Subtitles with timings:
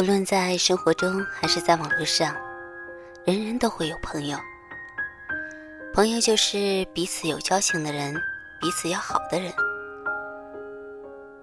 [0.00, 2.34] 无论在生活中还是在网络上，
[3.26, 4.38] 人人都会有朋友。
[5.92, 8.14] 朋友就是彼此有交情的人，
[8.62, 9.52] 彼此要好的人。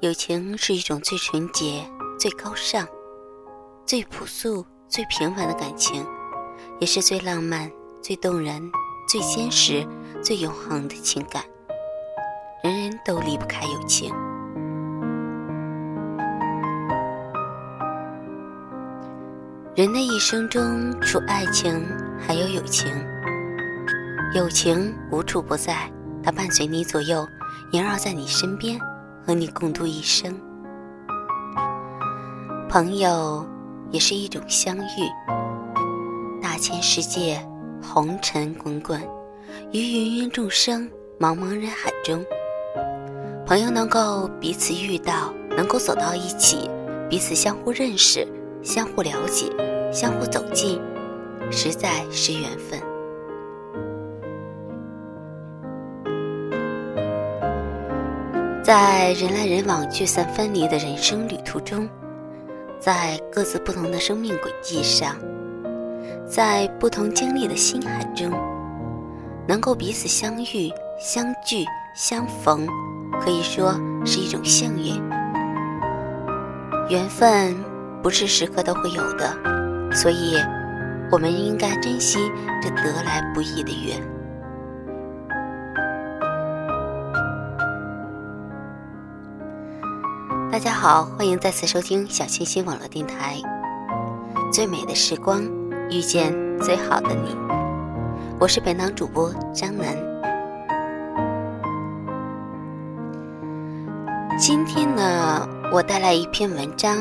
[0.00, 2.84] 友情是一种最纯洁、最高尚、
[3.86, 6.04] 最朴素、最平凡的感情，
[6.80, 7.70] 也是最浪漫、
[8.02, 8.60] 最动人、
[9.08, 9.86] 最坚实、
[10.24, 11.44] 最永恒的情感。
[12.64, 14.12] 人人都离不开友情。
[19.76, 21.86] 人的一生中，除爱情，
[22.18, 22.92] 还有友情。
[24.34, 25.88] 友情无处不在，
[26.24, 27.24] 它伴随你左右，
[27.70, 28.80] 萦绕在你身边，
[29.24, 30.36] 和你共度一生。
[32.68, 33.48] 朋友
[33.92, 35.08] 也是一种相遇。
[36.42, 37.40] 大千世界，
[37.80, 39.00] 红尘滚滚，
[39.72, 42.24] 于芸芸众生，茫茫人海中，
[43.46, 46.68] 朋友能够彼此遇到，能够走到一起，
[47.08, 48.26] 彼此相互认识，
[48.62, 49.50] 相互了解。
[49.92, 50.80] 相互走近，
[51.50, 52.80] 实在是缘分。
[58.62, 61.88] 在人来人往、聚散分离的人生旅途中，
[62.78, 65.16] 在各自不同的生命轨迹上，
[66.24, 68.30] 在不同经历的心海中，
[69.48, 70.70] 能够彼此相遇、
[71.00, 71.64] 相聚、
[71.96, 72.64] 相逢，
[73.20, 73.72] 可以说
[74.06, 75.02] 是一种幸运。
[76.88, 77.56] 缘分
[78.02, 79.36] 不是时刻都会有的。
[79.92, 80.36] 所以，
[81.10, 82.18] 我们应该珍惜
[82.62, 84.00] 这得来不易的缘。
[90.50, 93.36] 大家好，欢迎再次收听小清新网络电台。
[94.52, 95.42] 最美的时光，
[95.90, 97.36] 遇见最好的你。
[98.38, 99.96] 我是本档主播张楠。
[104.38, 106.96] 今天呢，我带来一篇文章。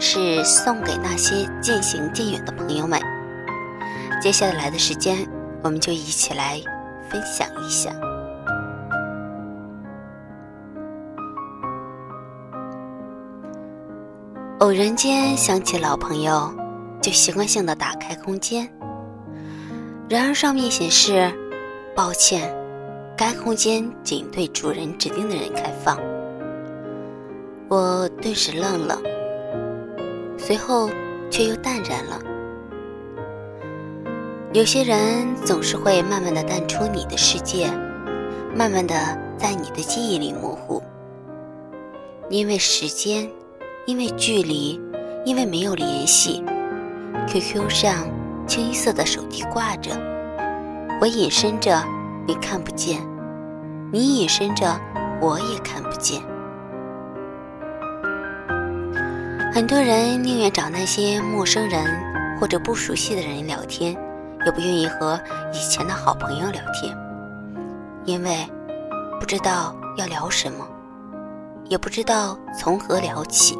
[0.00, 3.00] 是送给那些渐行渐远的朋友们。
[4.20, 5.26] 接下来的时间，
[5.62, 6.60] 我们就一起来
[7.10, 7.90] 分享一下。
[14.60, 16.52] 偶然间想起老朋友，
[17.00, 18.68] 就习惯性的打开空间，
[20.08, 21.32] 然而上面显示
[21.96, 22.54] ：“抱歉，
[23.16, 25.98] 该空间仅对主人指定的人开放。”
[27.68, 28.96] 我顿时愣了。
[30.44, 30.90] 随后，
[31.30, 32.20] 却又淡然了。
[34.52, 37.70] 有些人总是会慢慢的淡出你的世界，
[38.52, 38.94] 慢慢的
[39.38, 40.82] 在你的记忆里模糊。
[42.28, 43.30] 因为时间，
[43.86, 44.80] 因为距离，
[45.24, 46.44] 因为没有联系
[47.28, 47.94] ，QQ 上
[48.44, 49.92] 清一色的手机挂着，
[51.00, 51.80] 我隐身着，
[52.26, 52.98] 你看不见；
[53.92, 54.76] 你隐身着，
[55.20, 56.20] 我也看不见。
[59.54, 61.84] 很多人宁愿找那些陌生人
[62.40, 63.92] 或者不熟悉的人聊天，
[64.46, 65.20] 也不愿意和
[65.52, 66.96] 以前的好朋友聊天，
[68.06, 68.48] 因为
[69.20, 70.66] 不知道要聊什么，
[71.68, 73.54] 也不知道从何聊起。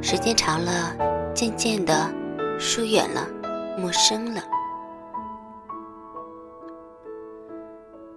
[0.00, 0.96] 时间长了，
[1.34, 2.10] 渐渐的
[2.58, 3.28] 疏远了，
[3.78, 4.40] 陌生了。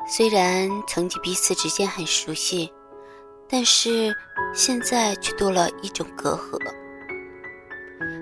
[0.07, 2.71] 虽然曾经彼此之间很熟悉。
[3.47, 4.15] 但是
[4.53, 6.57] 现在却多了一种隔阂。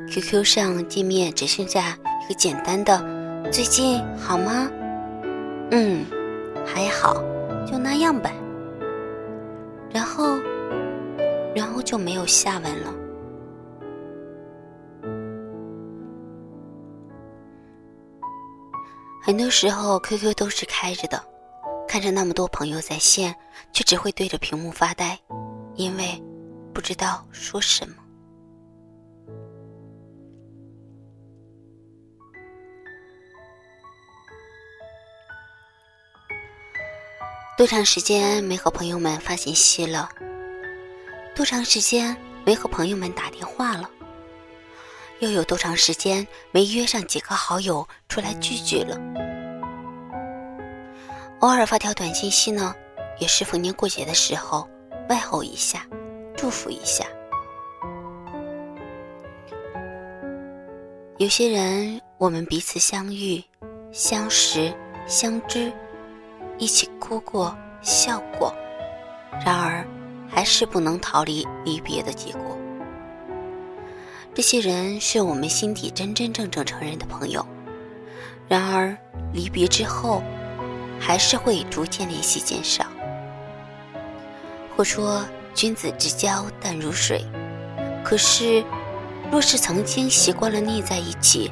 [0.10, 3.00] QQ 上见面只剩下一个简单的
[3.52, 4.70] “最近好吗
[5.72, 6.06] ？”“嗯，
[6.66, 7.16] 还好，
[7.66, 8.34] 就那样呗。”
[9.90, 10.38] 然后，
[11.56, 12.94] 然后就没有下文了。
[19.24, 21.24] 很多时候 QQ 都是开着的，
[21.92, 23.36] 看着那么多朋友在线，
[23.74, 25.20] 却只会对着屏幕发呆，
[25.76, 26.24] 因为
[26.74, 27.96] 不知道说什么。
[37.58, 40.08] 多长时间没和朋友们发信息了？
[41.36, 42.16] 多长时间
[42.46, 43.92] 没和朋友们打电话了？
[45.20, 48.98] 又有多长时间没约上几个好友出来聚聚了？
[51.42, 52.72] 偶尔发条短信息呢，
[53.18, 54.70] 也是逢年过节的时候
[55.10, 55.88] 问候一下，
[56.38, 57.04] 祝福一下。
[61.18, 63.44] 有些人，我们彼此相遇、
[63.92, 64.72] 相识、
[65.08, 65.74] 相知，
[66.60, 68.54] 一起哭过、笑过，
[69.44, 69.84] 然而
[70.30, 72.56] 还是不能逃离离别的结果。
[74.32, 77.44] 这些人是我们心底真真正正承认的朋友，
[78.48, 78.96] 然而
[79.34, 80.22] 离别之后，
[81.02, 82.86] 还是会逐渐联系减少。
[84.78, 87.26] 或说君子之交淡如水，
[88.04, 88.64] 可是，
[89.32, 91.52] 若是曾经习惯了腻在一起，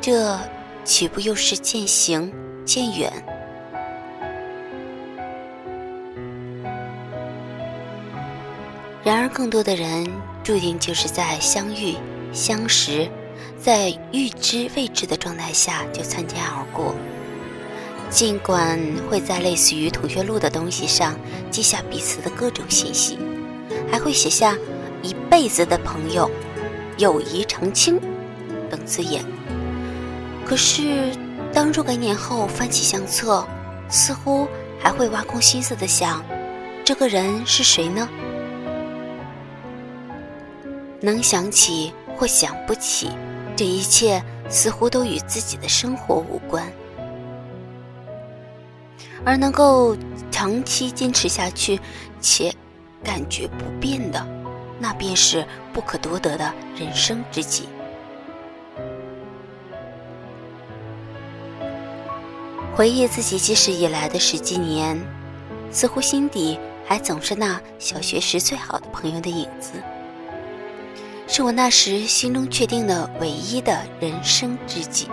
[0.00, 0.36] 这
[0.84, 2.30] 岂不又是渐行
[2.66, 3.10] 渐远？
[9.04, 10.06] 然而，更多的人。
[10.44, 11.94] 注定就是在相遇、
[12.32, 13.08] 相识，
[13.56, 16.92] 在预知未知的状态下就擦肩而过。
[18.12, 18.78] 尽管
[19.08, 21.18] 会在类似于同学录的东西上
[21.50, 23.18] 记下彼此的各种信息，
[23.90, 24.54] 还会写下
[25.02, 26.30] “一辈子的朋友
[26.98, 27.98] ”“友谊长青”
[28.70, 29.24] 等字眼。
[30.44, 31.10] 可是，
[31.54, 33.46] 当若干年后翻起相册，
[33.88, 34.46] 似乎
[34.78, 36.22] 还会挖空心思的想：
[36.84, 38.06] 这个人是谁呢？
[41.00, 43.08] 能想起或想不起，
[43.56, 46.70] 这一切似乎都与自己的生活无关。
[49.24, 49.96] 而能够
[50.30, 51.78] 长期坚持下去
[52.20, 52.52] 且
[53.02, 54.26] 感觉不变的，
[54.78, 57.68] 那便是不可多得的人生知己。
[62.74, 64.98] 回忆自己记事以来的十几年，
[65.70, 69.72] 似乎心底还总是那小学时最好的朋友的影子。
[71.28, 75.08] 是我那时心中确定的唯一的人生知己。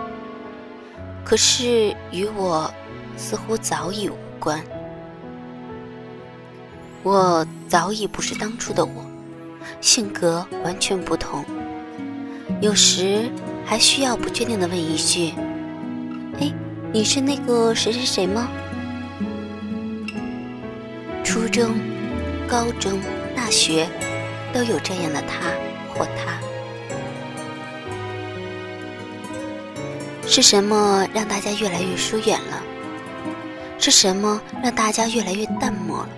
[1.23, 2.73] 可是与我
[3.17, 4.63] 似乎早已无关，
[7.03, 9.05] 我早已不是当初的我，
[9.81, 11.43] 性格完全不同。
[12.61, 13.29] 有时
[13.65, 15.33] 还需要不确定的问一句
[16.39, 16.53] ：“哎，
[16.91, 18.49] 你是那个谁谁谁吗？”
[21.23, 21.71] 初中、
[22.47, 22.99] 高中、
[23.35, 23.87] 大学
[24.53, 25.49] 都有这样的他。
[25.91, 26.39] 或他，
[30.25, 32.63] 是什么让大家越来越疏远了？
[33.79, 36.09] 是什么让大家越来越淡漠了？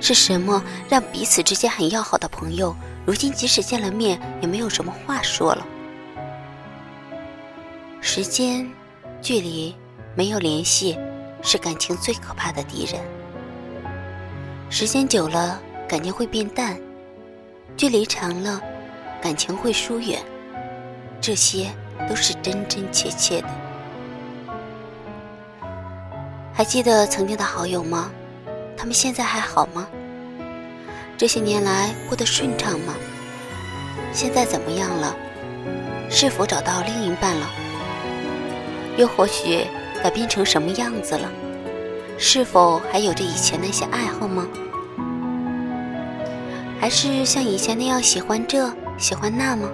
[0.00, 5.66] 是什么让彼此之间很要好的朋友，如今即使见了面也没有什么话说了？
[8.00, 8.70] 时间、
[9.20, 9.74] 距离、
[10.14, 10.96] 没有联系，
[11.42, 13.02] 是感情最可怕的敌人。
[14.70, 16.76] 时间久了，感情会变淡；
[17.76, 18.60] 距离长了。
[19.20, 20.22] 感情会疏远，
[21.20, 21.66] 这些
[22.08, 23.48] 都是真真切切的。
[26.58, 28.10] 还记得曾经的好友吗？
[28.76, 29.86] 他们现在还好吗？
[31.16, 32.96] 这些年来过得顺畅吗？
[34.12, 35.14] 现在怎么样了？
[36.10, 37.48] 是否找到另一半了？
[38.96, 39.68] 又或许
[40.02, 41.30] 改变成什么样子了？
[42.18, 44.44] 是否还有着以前那些爱好吗？
[46.80, 48.68] 还是像以前那样喜欢这？
[48.96, 49.68] 喜欢那吗，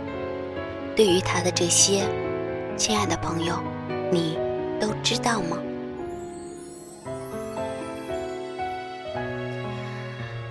[0.94, 2.06] 对于他的这些，
[2.76, 3.58] 亲爱的朋友，
[4.12, 4.38] 你
[4.78, 5.56] 都知道吗？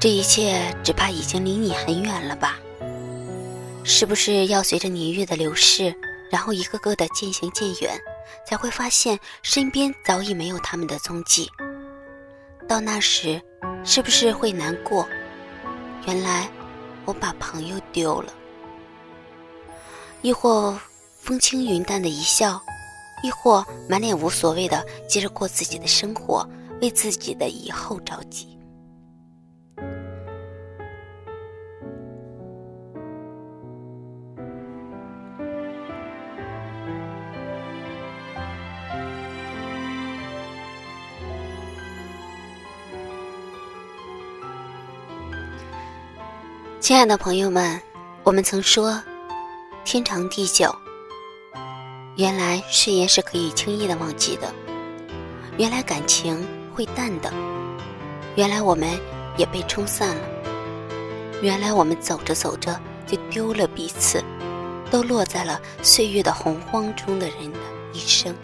[0.04, 2.60] 这一切只怕已经离你很远了吧？
[3.86, 5.96] 是不是要随着年月的流逝，
[6.30, 7.98] 然后一个个的渐行渐远，
[8.46, 11.50] 才会发现身边早已没有他们的踪迹？
[12.68, 13.42] 到那时，
[13.86, 15.08] 是不是会难过？
[16.06, 16.50] 原来
[17.06, 18.34] 我把朋友丢了。
[20.22, 20.78] 亦或
[21.18, 22.62] 风轻云淡的一笑，
[23.24, 26.46] 亦或满脸无所谓的接着过自己的生活，
[26.82, 28.50] 为自己的以后着急。
[46.84, 47.82] 亲爱的朋友们，
[48.24, 49.02] 我们曾说。
[49.86, 50.70] 天长地久，
[52.18, 54.54] 原来誓言是可以轻易的忘记的，
[55.58, 57.32] 原来感情会淡的，
[58.36, 58.90] 原来我们
[59.38, 60.22] 也被冲散了，
[61.42, 64.22] 原来我们走着走着就丢了彼此，
[64.92, 67.60] 都落在了岁月的洪荒中的人的
[67.94, 68.36] 一生。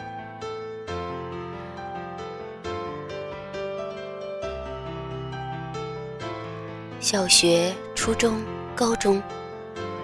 [7.01, 8.41] 小学、初中、
[8.77, 9.21] 高中，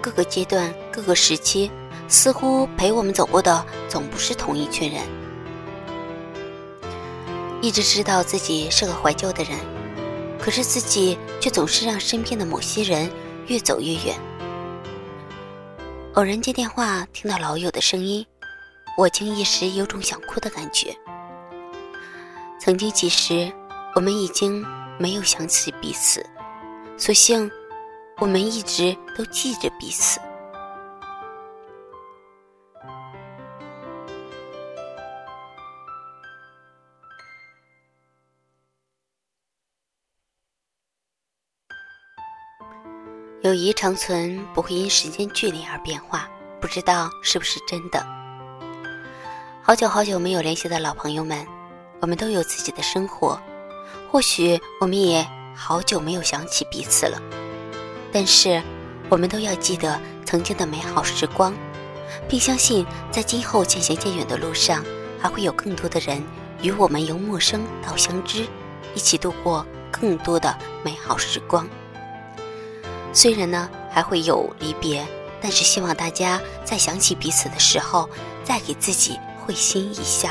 [0.02, 1.72] 各个阶段、各个时期，
[2.10, 5.02] 似乎陪我们走过的总不是同一群人。
[7.62, 9.58] 一直知道自己是个怀旧的人，
[10.38, 13.10] 可是自己却总是让身边的某些人
[13.48, 14.20] 越走越远。
[16.16, 18.28] 偶然接电话，听到老友的声音，
[18.98, 20.94] 我竟一时有种想哭的感觉。
[22.60, 23.50] 曾经几时，
[23.96, 24.66] 我们已经
[24.98, 26.22] 没有想起彼此。
[26.98, 27.50] 所幸，
[28.18, 30.20] 我们一直都记着彼此。
[43.42, 46.28] 友谊长存不会因时间距离而变化，
[46.60, 48.04] 不知道是不是真的。
[49.62, 51.46] 好久好久没有联系的老朋友们，
[52.02, 53.40] 我们都有自己的生活，
[54.12, 55.28] 或许我们也。
[55.58, 57.18] 好久没有想起彼此了，
[58.16, 58.64] 但是
[59.10, 61.54] 我们都要记得曾经的美好时光，
[62.30, 64.86] 并相信在今后渐行渐远的路上，
[65.20, 66.24] 还会有更多的人
[66.62, 68.48] 与我们由陌生到相知，
[68.94, 71.68] 一起度过更多的美好时光。
[73.12, 75.06] 虽然呢还会有离别，
[75.42, 78.10] 但是希望大家在想起彼此的时候，
[78.46, 80.30] 再给自己会心一笑。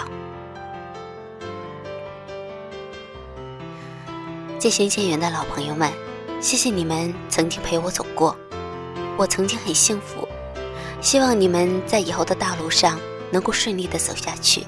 [4.58, 5.92] 渐行渐远的老朋友们，
[6.44, 8.36] 谢谢你们曾经陪我走过，
[9.16, 10.28] 我曾经很幸福。
[11.00, 14.66] 希望你们在以后的道路上能够顺利的走下去。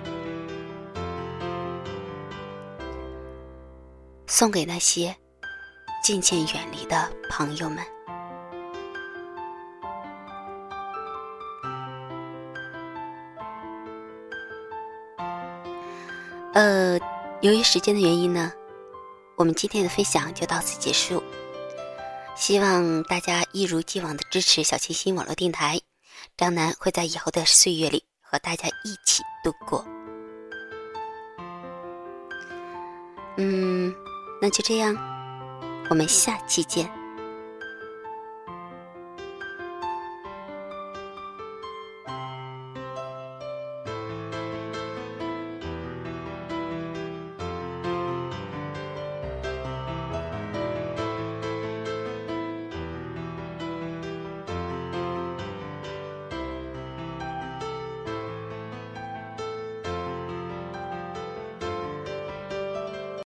[4.26, 5.14] 送给那些
[6.02, 7.84] 渐渐远离的朋友们。
[16.54, 16.98] 呃，
[17.42, 18.50] 由于时间的原因呢。
[19.38, 21.22] 我们今天的分享就到此结束，
[22.46, 25.80] 希望大家一如既往的支持小清新网络电台，
[26.36, 29.84] 张楠会在以后的岁月里和大家一起度过。
[33.36, 33.92] 嗯，
[34.40, 34.94] 那就这样，
[35.90, 36.88] 我们下期见。